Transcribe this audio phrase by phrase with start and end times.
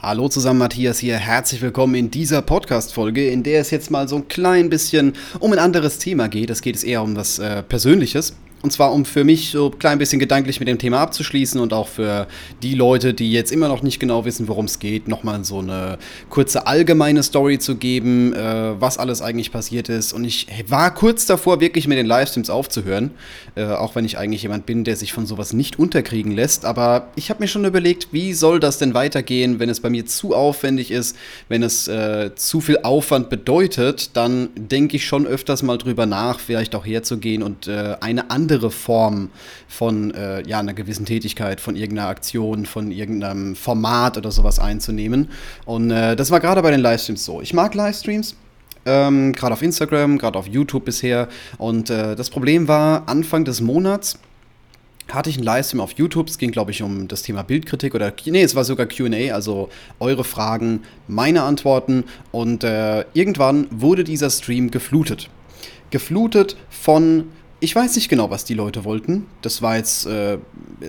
[0.00, 1.16] Hallo zusammen, Matthias hier.
[1.16, 5.52] Herzlich willkommen in dieser Podcast-Folge, in der es jetzt mal so ein klein bisschen um
[5.52, 6.50] ein anderes Thema geht.
[6.50, 8.32] Es geht es eher um was äh, Persönliches.
[8.62, 11.72] Und zwar, um für mich so ein klein bisschen gedanklich mit dem Thema abzuschließen und
[11.72, 12.26] auch für
[12.60, 15.98] die Leute, die jetzt immer noch nicht genau wissen, worum es geht, nochmal so eine
[16.28, 20.12] kurze allgemeine Story zu geben, äh, was alles eigentlich passiert ist.
[20.12, 23.12] Und ich war kurz davor, wirklich mit den Livestreams aufzuhören,
[23.54, 26.64] äh, auch wenn ich eigentlich jemand bin, der sich von sowas nicht unterkriegen lässt.
[26.64, 30.04] Aber ich habe mir schon überlegt, wie soll das denn weitergehen, wenn es bei mir
[30.06, 31.16] zu aufwendig ist,
[31.48, 36.40] wenn es äh, zu viel Aufwand bedeutet, dann denke ich schon öfters mal drüber nach,
[36.40, 39.28] vielleicht auch herzugehen und äh, eine andere andere Form
[39.68, 45.28] von äh, ja, einer gewissen Tätigkeit, von irgendeiner Aktion, von irgendeinem Format oder sowas einzunehmen.
[45.66, 47.42] Und äh, das war gerade bei den Livestreams so.
[47.42, 48.36] Ich mag Livestreams.
[48.86, 51.28] Ähm, gerade auf Instagram, gerade auf YouTube bisher.
[51.58, 54.18] Und äh, das Problem war, Anfang des Monats
[55.12, 56.28] hatte ich einen Livestream auf YouTube.
[56.28, 59.68] Es ging, glaube ich, um das Thema Bildkritik oder, nee, es war sogar QA, also
[60.00, 62.04] eure Fragen, meine Antworten.
[62.32, 65.28] Und äh, irgendwann wurde dieser Stream geflutet.
[65.90, 67.24] Geflutet von
[67.60, 69.26] ich weiß nicht genau, was die Leute wollten.
[69.42, 70.38] Das war jetzt, äh,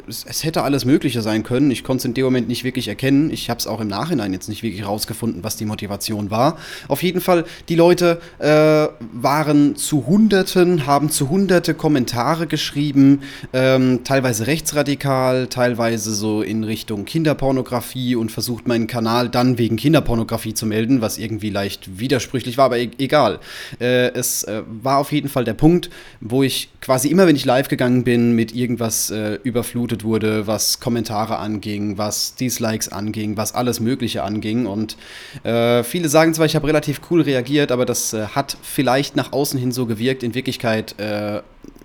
[0.08, 1.72] es, es, hätte alles Mögliche sein können.
[1.72, 3.32] Ich konnte es in dem Moment nicht wirklich erkennen.
[3.32, 6.58] Ich habe es auch im Nachhinein jetzt nicht wirklich rausgefunden, was die Motivation war.
[6.88, 14.02] Auf jeden Fall, die Leute äh, waren zu Hunderten, haben zu Hunderte Kommentare geschrieben, ähm,
[14.04, 20.68] teilweise rechtsradikal, teilweise so in Richtung Kinderpornografie und versucht meinen Kanal dann wegen Kinderpornografie zu
[20.68, 23.40] melden, was irgendwie leicht widersprüchlich war, aber e egal.
[23.80, 25.90] Äh, es äh, war auf jeden Fall der Punkt,
[26.22, 30.80] wo ich quasi immer, wenn ich live gegangen bin, mit irgendwas äh, überflutet wurde, was
[30.80, 34.66] Kommentare anging, was Dislikes anging, was alles Mögliche anging.
[34.66, 34.98] Und
[35.44, 39.32] äh, viele sagen zwar, ich habe relativ cool reagiert, aber das äh, hat vielleicht nach
[39.32, 40.24] außen hin so gewirkt.
[40.24, 41.42] In Wirklichkeit, äh,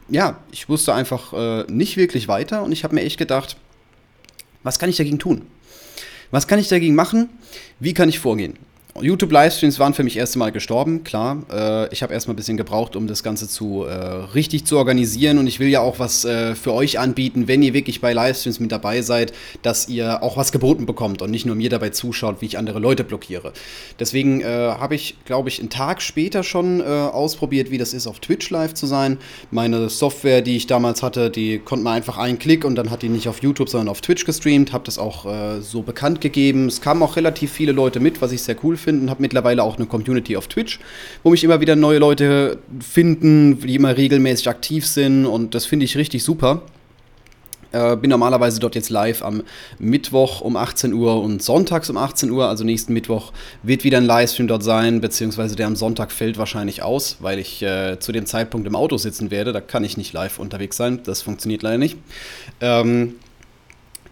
[0.08, 3.56] ja, ich wusste einfach äh, nicht wirklich weiter und ich habe mir echt gedacht,
[4.62, 5.42] was kann ich dagegen tun?
[6.30, 7.28] Was kann ich dagegen machen?
[7.78, 8.54] Wie kann ich vorgehen?
[9.00, 11.42] YouTube-Livestreams waren für mich erst einmal gestorben, klar.
[11.52, 15.38] Äh, ich habe erstmal ein bisschen gebraucht, um das Ganze zu äh, richtig zu organisieren
[15.38, 18.60] und ich will ja auch was äh, für euch anbieten, wenn ihr wirklich bei Livestreams
[18.60, 19.32] mit dabei seid,
[19.62, 22.78] dass ihr auch was geboten bekommt und nicht nur mir dabei zuschaut, wie ich andere
[22.78, 23.52] Leute blockiere.
[23.98, 28.06] Deswegen äh, habe ich, glaube ich, einen Tag später schon äh, ausprobiert, wie das ist,
[28.06, 29.18] auf Twitch live zu sein.
[29.50, 33.02] Meine Software, die ich damals hatte, die konnte man einfach einen Klick und dann hat
[33.02, 34.72] die nicht auf YouTube, sondern auf Twitch gestreamt.
[34.72, 36.68] Habe das auch äh, so bekannt gegeben.
[36.68, 39.10] Es kamen auch relativ viele Leute mit, was ich sehr cool finde finden.
[39.10, 40.78] Habe mittlerweile auch eine Community auf Twitch,
[41.22, 45.26] wo mich immer wieder neue Leute finden, die immer regelmäßig aktiv sind.
[45.26, 46.62] Und das finde ich richtig super.
[47.74, 49.42] Äh, bin normalerweise dort jetzt live am
[49.80, 52.48] Mittwoch um 18 Uhr und sonntags um 18 Uhr.
[52.48, 53.32] Also nächsten Mittwoch
[53.64, 57.62] wird wieder ein Livestream dort sein, beziehungsweise der am Sonntag fällt wahrscheinlich aus, weil ich
[57.62, 59.52] äh, zu dem Zeitpunkt im Auto sitzen werde.
[59.52, 61.00] Da kann ich nicht live unterwegs sein.
[61.02, 61.98] Das funktioniert leider nicht.
[62.60, 63.16] Ähm,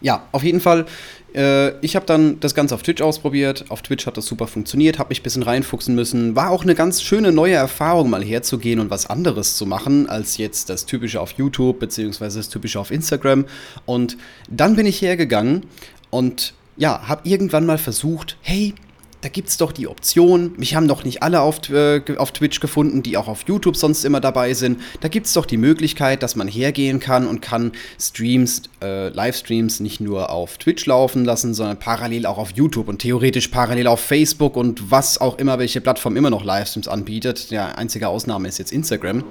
[0.00, 0.86] ja, auf jeden Fall
[1.34, 3.66] äh, ich habe dann das Ganze auf Twitch ausprobiert.
[3.68, 6.36] Auf Twitch hat das super funktioniert, habe mich ein bisschen reinfuchsen müssen.
[6.36, 10.36] War auch eine ganz schöne neue Erfahrung, mal herzugehen und was anderes zu machen, als
[10.36, 13.46] jetzt das typische auf YouTube beziehungsweise das typische auf Instagram.
[13.86, 14.16] Und
[14.50, 15.66] dann bin ich hergegangen
[16.10, 18.74] und ja, habe irgendwann mal versucht, hey,
[19.22, 22.58] da gibt es doch die Option, mich haben doch nicht alle auf, äh, auf Twitch
[22.58, 24.80] gefunden, die auch auf YouTube sonst immer dabei sind.
[25.00, 29.78] Da gibt es doch die Möglichkeit, dass man hergehen kann und kann Streams, äh, Livestreams
[29.78, 34.00] nicht nur auf Twitch laufen lassen, sondern parallel auch auf YouTube und theoretisch parallel auf
[34.00, 37.52] Facebook und was auch immer, welche Plattform immer noch Livestreams anbietet.
[37.52, 39.22] Der einzige Ausnahme ist jetzt Instagram.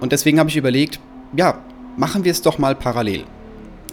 [0.00, 1.00] Und deswegen habe ich überlegt,
[1.34, 1.64] ja,
[1.96, 3.24] machen wir es doch mal parallel.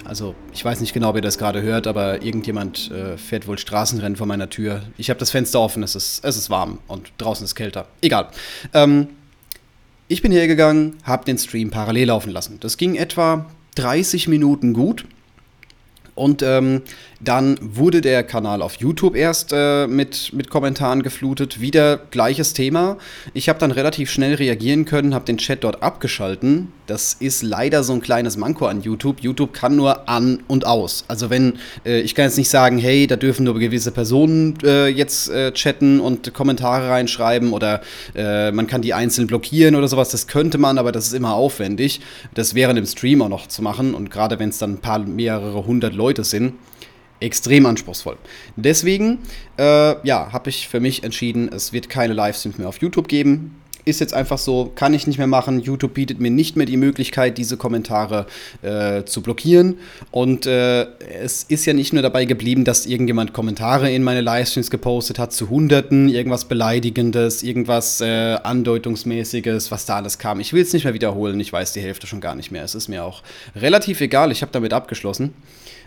[0.06, 4.16] Also ich weiß nicht genau, ihr das gerade hört, aber irgendjemand äh, fährt wohl Straßenrennen
[4.16, 4.84] vor meiner Tür.
[4.98, 7.88] Ich habe das Fenster offen, es ist, es ist warm und draußen ist kälter.
[8.02, 8.28] Egal.
[8.74, 9.08] Ähm,
[10.08, 12.58] ich bin hergegangen, habe den Stream parallel laufen lassen.
[12.60, 15.06] Das ging etwa 30 Minuten gut.
[16.16, 16.84] Und ähm,
[17.20, 21.60] dann wurde der Kanal auf YouTube erst äh, mit, mit Kommentaren geflutet.
[21.60, 22.98] Wieder gleiches Thema.
[23.34, 26.72] Ich habe dann relativ schnell reagieren können, habe den Chat dort abgeschalten.
[26.88, 29.22] Das ist leider so ein kleines Manko an YouTube.
[29.22, 31.06] YouTube kann nur an und aus.
[31.08, 31.54] Also wenn,
[31.86, 35.52] äh, ich kann jetzt nicht sagen, hey, da dürfen nur gewisse Personen äh, jetzt äh,
[35.54, 37.82] chatten und Kommentare reinschreiben oder
[38.16, 40.10] äh, man kann die einzeln blockieren oder sowas.
[40.10, 42.02] Das könnte man, aber das ist immer aufwendig.
[42.34, 43.94] Das wäre im Stream auch noch zu machen.
[43.94, 46.54] Und gerade wenn es dann ein paar mehrere hundert Leute sind
[47.24, 48.18] extrem anspruchsvoll.
[48.58, 49.20] Deswegen,
[49.58, 53.56] äh, ja, habe ich für mich entschieden, es wird keine Livestreams mehr auf YouTube geben.
[53.86, 55.60] Ist jetzt einfach so, kann ich nicht mehr machen.
[55.60, 58.28] YouTube bietet mir nicht mehr die Möglichkeit, diese Kommentare
[58.62, 59.78] äh, zu blockieren.
[60.12, 60.88] Und äh,
[61.22, 65.34] es ist ja nicht nur dabei geblieben, dass irgendjemand Kommentare in meine Livestreams gepostet hat
[65.34, 70.40] zu Hunderten, irgendwas Beleidigendes, irgendwas äh, Andeutungsmäßiges, was da alles kam.
[70.40, 72.64] Ich will es nicht mehr wiederholen, ich weiß die Hälfte schon gar nicht mehr.
[72.64, 73.22] Es ist mir auch
[73.56, 75.34] relativ egal, ich habe damit abgeschlossen.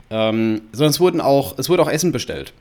[0.08, 2.52] Ähm, sondern es, wurden auch, es wurde auch Essen bestellt.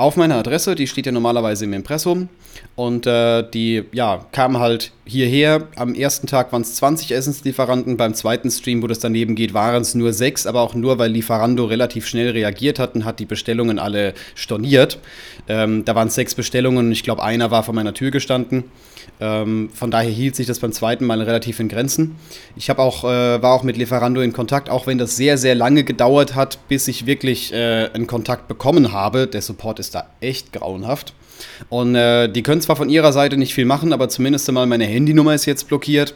[0.00, 2.30] Auf meine Adresse, die steht ja normalerweise im Impressum.
[2.74, 5.68] Und äh, die ja, kamen halt hierher.
[5.76, 9.82] Am ersten Tag waren es 20 Essenslieferanten, beim zweiten Stream, wo das daneben geht, waren
[9.82, 13.26] es nur sechs, aber auch nur, weil Lieferando relativ schnell reagiert hat und hat die
[13.26, 14.98] Bestellungen alle storniert.
[15.48, 18.64] Ähm, da waren es sechs Bestellungen und ich glaube, einer war vor meiner Tür gestanden.
[19.20, 22.16] Ähm, von daher hielt sich das beim zweiten Mal relativ in Grenzen.
[22.56, 25.82] Ich auch, äh, war auch mit Lieferando in Kontakt, auch wenn das sehr, sehr lange
[25.84, 29.26] gedauert hat, bis ich wirklich äh, einen Kontakt bekommen habe.
[29.26, 31.14] Der Support ist da echt grauenhaft.
[31.68, 34.84] Und äh, die können zwar von ihrer Seite nicht viel machen, aber zumindest einmal meine
[34.84, 36.14] Handynummer ist jetzt blockiert.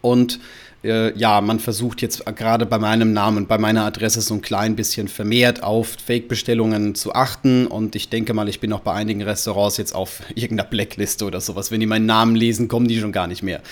[0.00, 0.38] Und
[0.84, 4.42] äh, ja, man versucht jetzt gerade bei meinem Namen und bei meiner Adresse so ein
[4.42, 7.66] klein bisschen vermehrt auf Fake-Bestellungen zu achten.
[7.66, 11.40] Und ich denke mal, ich bin auch bei einigen Restaurants jetzt auf irgendeiner Blackliste oder
[11.40, 11.70] sowas.
[11.70, 13.62] Wenn die meinen Namen lesen, kommen die schon gar nicht mehr.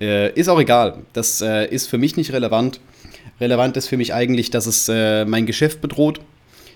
[0.00, 0.98] Äh, ist auch egal.
[1.12, 2.80] Das äh, ist für mich nicht relevant.
[3.40, 6.20] Relevant ist für mich eigentlich, dass es äh, mein Geschäft bedroht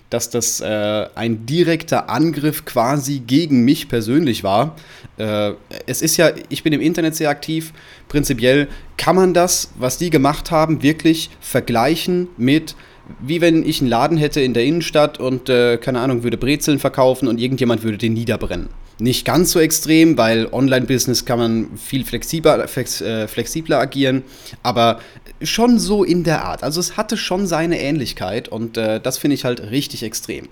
[0.09, 4.75] dass das äh, ein direkter Angriff quasi gegen mich persönlich war.
[5.17, 5.53] Äh,
[5.87, 7.73] es ist ja, ich bin im Internet sehr aktiv.
[8.07, 8.67] Prinzipiell
[8.97, 12.75] kann man das, was die gemacht haben, wirklich vergleichen mit
[13.19, 16.79] wie wenn ich einen Laden hätte in der Innenstadt und, äh, keine Ahnung, würde Brezeln
[16.79, 18.69] verkaufen und irgendjemand würde den niederbrennen.
[18.97, 24.23] Nicht ganz so extrem, weil Online-Business kann man viel flexibler, flex, äh, flexibler agieren,
[24.63, 24.99] aber
[25.41, 26.63] schon so in der Art.
[26.63, 30.47] Also es hatte schon seine Ähnlichkeit und äh, das finde ich halt richtig extrem.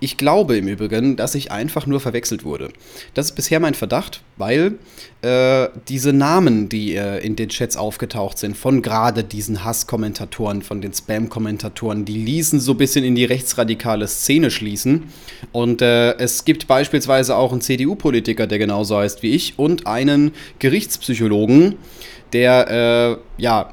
[0.00, 2.68] Ich glaube im Übrigen, dass ich einfach nur verwechselt wurde.
[3.14, 4.78] Das ist bisher mein Verdacht, weil
[5.22, 10.80] äh, diese Namen, die äh, in den Chats aufgetaucht sind, von gerade diesen Hasskommentatoren, von
[10.80, 15.04] den Spam-Kommentatoren, die ließen so ein bisschen in die rechtsradikale Szene schließen.
[15.50, 20.32] Und äh, es gibt beispielsweise auch einen CDU-Politiker, der genauso heißt wie ich, und einen
[20.58, 21.76] Gerichtspsychologen,
[22.32, 23.70] der äh, ja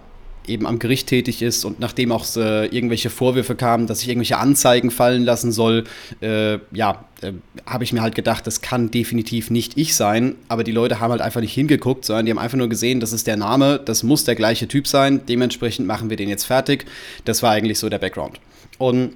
[0.47, 4.37] eben am Gericht tätig ist und nachdem auch äh, irgendwelche Vorwürfe kamen, dass ich irgendwelche
[4.37, 5.85] Anzeigen fallen lassen soll,
[6.21, 7.33] äh, ja, äh,
[7.65, 10.35] habe ich mir halt gedacht, das kann definitiv nicht ich sein.
[10.47, 13.13] Aber die Leute haben halt einfach nicht hingeguckt, sondern die haben einfach nur gesehen, das
[13.13, 15.21] ist der Name, das muss der gleiche Typ sein.
[15.27, 16.85] Dementsprechend machen wir den jetzt fertig.
[17.25, 18.39] Das war eigentlich so der Background.
[18.77, 19.13] Und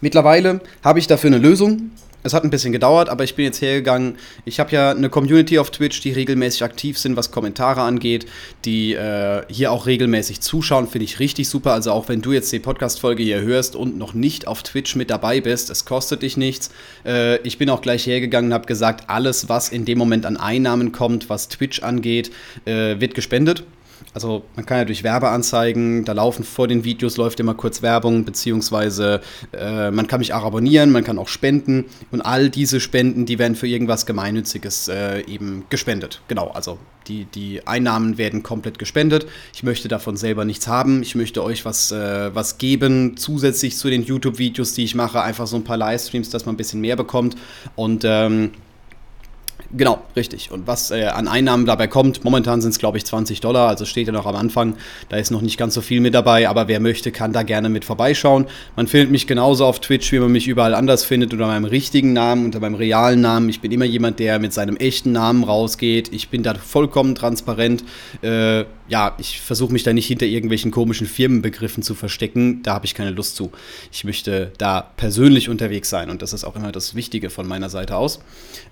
[0.00, 1.92] mittlerweile habe ich dafür eine Lösung.
[2.22, 4.16] Es hat ein bisschen gedauert, aber ich bin jetzt hergegangen.
[4.44, 8.26] Ich habe ja eine Community auf Twitch, die regelmäßig aktiv sind, was Kommentare angeht,
[8.64, 11.72] die äh, hier auch regelmäßig zuschauen, finde ich richtig super.
[11.72, 15.10] Also auch wenn du jetzt die Podcast-Folge hier hörst und noch nicht auf Twitch mit
[15.10, 16.70] dabei bist, es kostet dich nichts.
[17.04, 20.36] Äh, ich bin auch gleich hergegangen und habe gesagt, alles, was in dem Moment an
[20.36, 22.30] Einnahmen kommt, was Twitch angeht,
[22.66, 23.64] äh, wird gespendet.
[24.14, 28.24] Also man kann ja durch Werbeanzeigen, da laufen vor den Videos, läuft immer kurz Werbung,
[28.24, 29.20] beziehungsweise
[29.52, 33.38] äh, man kann mich auch abonnieren, man kann auch spenden und all diese Spenden, die
[33.38, 36.20] werden für irgendwas Gemeinnütziges äh, eben gespendet.
[36.28, 36.78] Genau, also
[37.08, 39.26] die, die Einnahmen werden komplett gespendet.
[39.54, 41.02] Ich möchte davon selber nichts haben.
[41.02, 45.46] Ich möchte euch was, äh, was geben, zusätzlich zu den YouTube-Videos, die ich mache, einfach
[45.46, 47.36] so ein paar Livestreams, dass man ein bisschen mehr bekommt
[47.76, 48.52] und ähm,
[49.74, 50.50] Genau, richtig.
[50.50, 53.86] Und was äh, an Einnahmen dabei kommt, momentan sind es, glaube ich, 20 Dollar, also
[53.86, 54.74] steht ja noch am Anfang,
[55.08, 57.70] da ist noch nicht ganz so viel mit dabei, aber wer möchte, kann da gerne
[57.70, 58.46] mit vorbeischauen.
[58.76, 62.12] Man findet mich genauso auf Twitch, wie man mich überall anders findet, unter meinem richtigen
[62.12, 63.48] Namen, unter meinem realen Namen.
[63.48, 66.12] Ich bin immer jemand, der mit seinem echten Namen rausgeht.
[66.12, 67.82] Ich bin da vollkommen transparent.
[68.20, 72.62] Äh, ja, ich versuche mich da nicht hinter irgendwelchen komischen Firmenbegriffen zu verstecken.
[72.62, 73.50] Da habe ich keine Lust zu.
[73.90, 77.70] Ich möchte da persönlich unterwegs sein und das ist auch immer das Wichtige von meiner
[77.70, 78.20] Seite aus.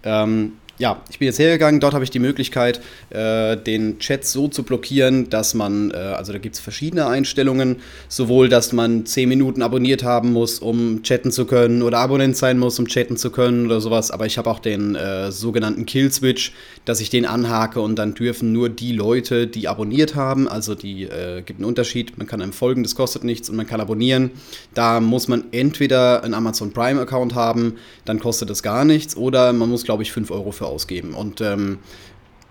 [0.02, 4.48] Ähm, ja, ich bin jetzt hergegangen, dort habe ich die Möglichkeit, äh, den Chat so
[4.48, 7.76] zu blockieren, dass man, äh, also da gibt es verschiedene Einstellungen,
[8.08, 12.58] sowohl, dass man 10 Minuten abonniert haben muss, um chatten zu können, oder Abonnent sein
[12.58, 16.52] muss, um chatten zu können oder sowas, aber ich habe auch den äh, sogenannten Kill-Switch,
[16.86, 21.04] dass ich den anhake und dann dürfen nur die Leute, die abonniert haben, also die
[21.04, 24.30] äh, gibt einen Unterschied, man kann einem folgen, das kostet nichts und man kann abonnieren.
[24.74, 29.68] Da muss man entweder einen Amazon Prime-Account haben, dann kostet das gar nichts, oder man
[29.68, 31.14] muss, glaube ich, 5 Euro für ausgeben.
[31.14, 31.78] Und ähm,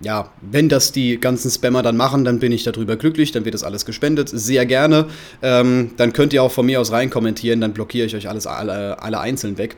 [0.01, 3.53] ja, wenn das die ganzen Spammer dann machen, dann bin ich darüber glücklich, dann wird
[3.53, 5.07] das alles gespendet, sehr gerne.
[5.41, 8.47] Ähm, dann könnt ihr auch von mir aus rein kommentieren, dann blockiere ich euch alles
[8.47, 9.75] alle, alle einzeln weg.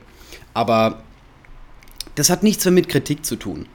[0.54, 1.02] Aber
[2.14, 3.66] das hat nichts mehr mit Kritik zu tun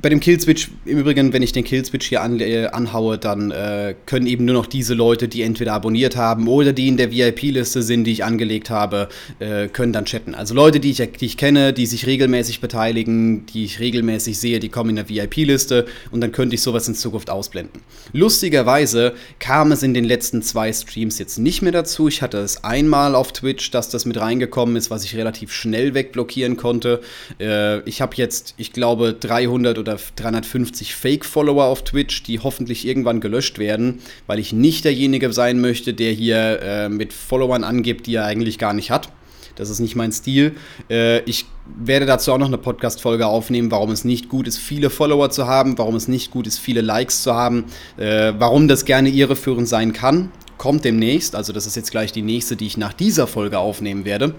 [0.00, 3.94] bei dem Killswitch, im Übrigen, wenn ich den Killswitch hier an, äh, anhaue, dann äh,
[4.06, 7.82] können eben nur noch diese Leute, die entweder abonniert haben oder die in der VIP-Liste
[7.82, 10.34] sind, die ich angelegt habe, äh, können dann chatten.
[10.34, 14.60] Also Leute, die ich, die ich kenne, die sich regelmäßig beteiligen, die ich regelmäßig sehe,
[14.60, 17.82] die kommen in der VIP-Liste und dann könnte ich sowas in Zukunft ausblenden.
[18.12, 22.08] Lustigerweise kam es in den letzten zwei Streams jetzt nicht mehr dazu.
[22.08, 25.94] Ich hatte es einmal auf Twitch, dass das mit reingekommen ist, was ich relativ schnell
[25.94, 27.00] wegblockieren konnte.
[27.40, 32.86] Äh, ich habe jetzt, ich glaube, 300 300 oder 350 Fake-Follower auf Twitch, die hoffentlich
[32.86, 38.06] irgendwann gelöscht werden, weil ich nicht derjenige sein möchte, der hier äh, mit Followern angibt,
[38.06, 39.08] die er eigentlich gar nicht hat.
[39.54, 40.56] Das ist nicht mein Stil.
[40.90, 44.90] Äh, ich werde dazu auch noch eine Podcast-Folge aufnehmen, warum es nicht gut ist, viele
[44.90, 47.66] Follower zu haben, warum es nicht gut ist, viele Likes zu haben,
[47.98, 50.32] äh, warum das gerne irreführend sein kann.
[50.58, 51.34] Kommt demnächst.
[51.34, 54.34] Also, das ist jetzt gleich die nächste, die ich nach dieser Folge aufnehmen werde.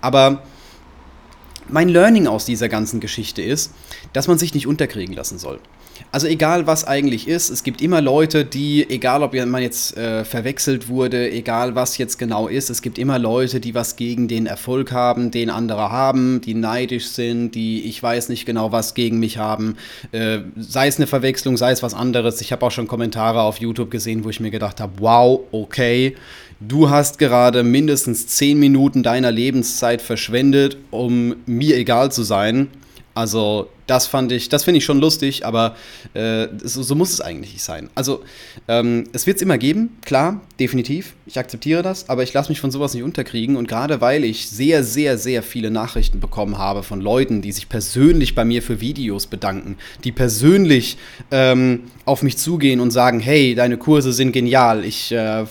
[0.00, 0.42] Aber
[1.68, 3.72] mein Learning aus dieser ganzen Geschichte ist,
[4.12, 5.60] dass man sich nicht unterkriegen lassen soll.
[6.10, 10.24] Also egal was eigentlich ist, es gibt immer Leute, die, egal ob man jetzt äh,
[10.24, 14.46] verwechselt wurde, egal was jetzt genau ist, es gibt immer Leute, die was gegen den
[14.46, 19.18] Erfolg haben, den andere haben, die neidisch sind, die ich weiß nicht genau was gegen
[19.18, 19.76] mich haben.
[20.12, 22.40] Äh, sei es eine Verwechslung, sei es was anderes.
[22.40, 26.16] Ich habe auch schon Kommentare auf YouTube gesehen, wo ich mir gedacht habe, wow, okay,
[26.68, 32.68] du hast gerade mindestens 10 Minuten deiner Lebenszeit verschwendet, um mir egal zu sein.
[33.14, 35.76] Also das fand ich, das finde ich schon lustig, aber
[36.14, 37.90] äh, so, so, muss es eigentlich nicht sein.
[37.94, 38.22] Also,
[38.68, 41.14] ähm, es wird es immer geben, klar, definitiv.
[41.26, 43.56] Ich akzeptiere das, aber ich lasse mich von sowas nicht unterkriegen.
[43.56, 47.68] Und gerade weil ich sehr, sehr, sehr viele Nachrichten bekommen habe von Leuten, die sich
[47.68, 50.96] persönlich bei mir für Videos bedanken, die persönlich
[51.30, 54.84] ähm, auf mich zugehen und sagen, hey, deine Kurse sind genial.
[54.84, 55.44] Ich, äh,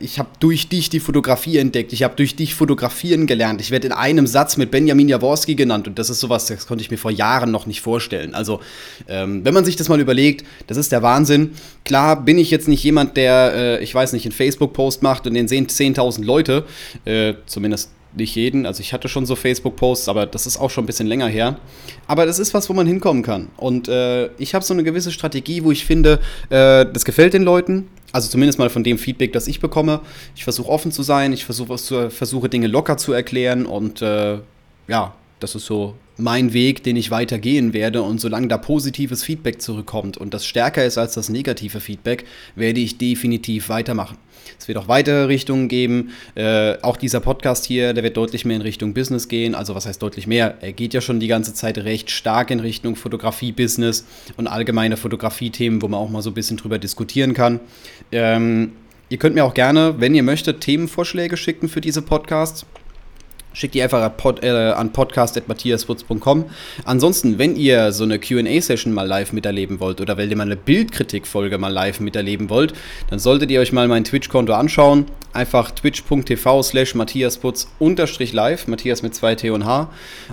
[0.00, 1.92] ich habe durch dich die Fotografie entdeckt.
[1.92, 3.60] Ich habe durch dich fotografieren gelernt.
[3.60, 5.88] Ich werde in einem Satz mit Benjamin Jaworski genannt.
[5.88, 8.34] Und das ist sowas, das konnte ich mir vor Jahren noch nicht nicht vorstellen.
[8.34, 8.60] Also,
[9.08, 11.52] ähm, wenn man sich das mal überlegt, das ist der Wahnsinn.
[11.84, 15.34] Klar bin ich jetzt nicht jemand, der, äh, ich weiß nicht, einen Facebook-Post macht und
[15.34, 16.64] den sehen 10.000 Leute,
[17.04, 18.64] äh, zumindest nicht jeden.
[18.64, 21.58] Also ich hatte schon so Facebook-Posts, aber das ist auch schon ein bisschen länger her.
[22.06, 23.48] Aber das ist was, wo man hinkommen kann.
[23.58, 27.42] Und äh, ich habe so eine gewisse Strategie, wo ich finde, äh, das gefällt den
[27.42, 27.88] Leuten.
[28.12, 30.00] Also zumindest mal von dem Feedback, das ich bekomme.
[30.34, 34.38] Ich versuche offen zu sein, ich versuche versuche Dinge locker zu erklären und äh,
[34.88, 38.02] ja, das ist so mein Weg, den ich weitergehen werde.
[38.02, 42.24] Und solange da positives Feedback zurückkommt und das stärker ist als das negative Feedback,
[42.54, 44.16] werde ich definitiv weitermachen.
[44.58, 46.10] Es wird auch weitere Richtungen geben.
[46.34, 49.54] Äh, auch dieser Podcast hier, der wird deutlich mehr in Richtung Business gehen.
[49.54, 50.56] Also was heißt deutlich mehr?
[50.60, 55.82] Er geht ja schon die ganze Zeit recht stark in Richtung Fotografie-Business und allgemeine Fotografie-Themen,
[55.82, 57.60] wo man auch mal so ein bisschen drüber diskutieren kann.
[58.12, 58.72] Ähm,
[59.08, 62.64] ihr könnt mir auch gerne, wenn ihr möchtet, Themenvorschläge schicken für diese Podcasts.
[63.56, 66.44] Schickt die einfach pod, äh, an podcast.matthiaswutz.com.
[66.84, 70.56] Ansonsten, wenn ihr so eine QA-Session mal live miterleben wollt oder wenn ihr mal eine
[70.56, 72.74] Bildkritik-Folge mal live miterleben wollt,
[73.08, 75.06] dann solltet ihr euch mal mein Twitch-Konto anschauen.
[75.32, 79.90] Einfach twitch.tv slash matthiasputz unterstrich live, Matthias mit zwei T und H.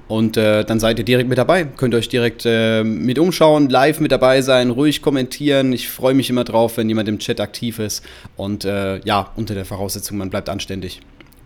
[0.09, 1.63] Und äh, dann seid ihr direkt mit dabei.
[1.63, 5.71] Könnt euch direkt äh, mit umschauen, live mit dabei sein, ruhig kommentieren.
[5.71, 8.03] Ich freue mich immer drauf, wenn jemand im Chat aktiv ist.
[8.35, 10.99] Und äh, ja, unter der Voraussetzung, man bleibt anständig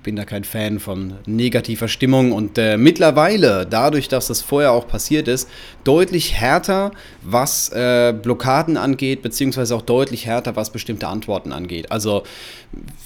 [0.07, 2.31] bin da kein Fan von negativer Stimmung.
[2.31, 5.49] Und äh, mittlerweile, dadurch, dass das vorher auch passiert ist,
[5.83, 6.91] deutlich härter,
[7.23, 11.91] was äh, Blockaden angeht, beziehungsweise auch deutlich härter, was bestimmte Antworten angeht.
[11.91, 12.23] Also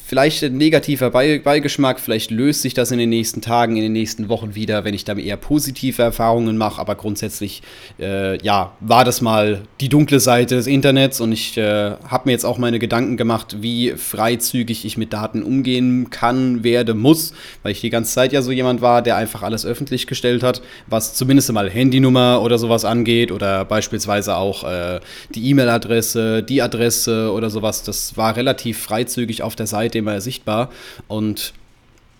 [0.05, 4.29] vielleicht ein negativer Beigeschmack, vielleicht löst sich das in den nächsten Tagen, in den nächsten
[4.29, 7.61] Wochen wieder, wenn ich da eher positive Erfahrungen mache, aber grundsätzlich,
[7.99, 11.21] äh, ja, war das mal die dunkle Seite des Internets.
[11.21, 15.43] Und ich äh, habe mir jetzt auch meine Gedanken gemacht, wie freizügig ich mit Daten
[15.43, 17.33] umgehen kann, werde, werde, muss,
[17.63, 20.61] weil ich die ganze Zeit ja so jemand war, der einfach alles öffentlich gestellt hat,
[20.87, 24.99] was zumindest mal Handynummer oder sowas angeht oder beispielsweise auch äh,
[25.33, 27.83] die E-Mail-Adresse, die Adresse oder sowas.
[27.83, 30.69] Das war relativ freizügig auf der Seite immer sichtbar
[31.07, 31.53] und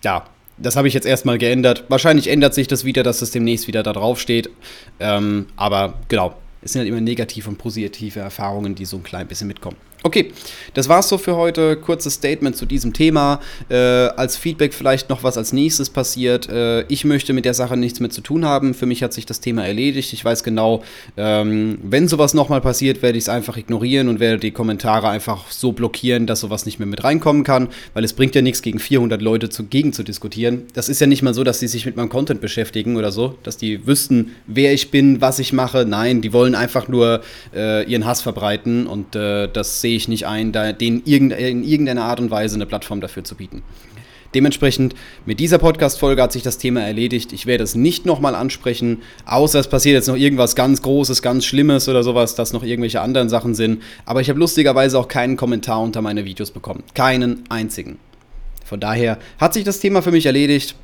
[0.02, 0.24] ja,
[0.58, 1.84] das habe ich jetzt erstmal geändert.
[1.88, 4.50] Wahrscheinlich ändert sich das wieder, dass es demnächst wieder da drauf steht.
[5.00, 9.26] Ähm, aber genau, es sind halt immer negative und positive Erfahrungen, die so ein klein
[9.26, 9.76] bisschen mitkommen.
[10.04, 10.32] Okay,
[10.74, 11.76] das war's so für heute.
[11.76, 13.38] Kurzes Statement zu diesem Thema.
[13.68, 16.48] Äh, als Feedback vielleicht noch, was als nächstes passiert.
[16.48, 18.74] Äh, ich möchte mit der Sache nichts mehr zu tun haben.
[18.74, 20.12] Für mich hat sich das Thema erledigt.
[20.12, 20.82] Ich weiß genau,
[21.16, 25.48] ähm, wenn sowas nochmal passiert, werde ich es einfach ignorieren und werde die Kommentare einfach
[25.52, 28.80] so blockieren, dass sowas nicht mehr mit reinkommen kann, weil es bringt ja nichts, gegen
[28.80, 30.64] 400 Leute zu, gegen zu diskutieren.
[30.74, 33.38] Das ist ja nicht mal so, dass sie sich mit meinem Content beschäftigen oder so,
[33.44, 35.86] dass die wüssten, wer ich bin, was ich mache.
[35.86, 37.22] Nein, die wollen einfach nur
[37.54, 42.04] äh, ihren Hass verbreiten und äh, das sehe ich nicht ein, da denen in irgendeiner
[42.04, 43.62] Art und Weise eine Plattform dafür zu bieten.
[44.34, 44.94] Dementsprechend,
[45.26, 47.34] mit dieser Podcast-Folge hat sich das Thema erledigt.
[47.34, 51.44] Ich werde es nicht nochmal ansprechen, außer es passiert jetzt noch irgendwas ganz Großes, ganz
[51.44, 53.82] Schlimmes oder sowas, dass noch irgendwelche anderen Sachen sind.
[54.06, 56.82] Aber ich habe lustigerweise auch keinen Kommentar unter meine Videos bekommen.
[56.94, 57.98] Keinen einzigen.
[58.64, 60.76] Von daher hat sich das Thema für mich erledigt.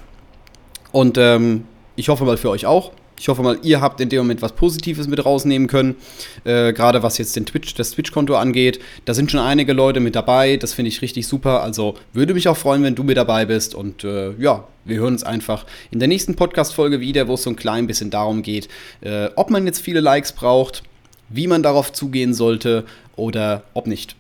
[0.93, 1.65] Und ähm,
[1.97, 2.93] ich hoffe mal für euch auch.
[3.19, 5.97] Ich hoffe mal, ihr habt in dem Moment was Positives mit rausnehmen können.
[6.45, 8.81] Äh, Gerade was jetzt den Twitch, das Twitch-Konto angeht.
[9.05, 10.57] Da sind schon einige Leute mit dabei.
[10.57, 11.63] Das finde ich richtig super.
[11.63, 13.75] Also würde mich auch freuen, wenn du mit dabei bist.
[13.75, 17.51] Und äh, ja, wir hören uns einfach in der nächsten Podcast-Folge wieder, wo es so
[17.51, 18.69] ein klein bisschen darum geht,
[19.01, 20.83] äh, ob man jetzt viele Likes braucht,
[21.29, 22.85] wie man darauf zugehen sollte
[23.17, 24.17] oder ob nicht.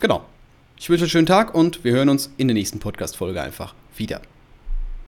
[0.00, 0.22] Genau.
[0.78, 4.20] Ich wünsche einen schönen Tag und wir hören uns in der nächsten Podcast-Folge einfach wieder.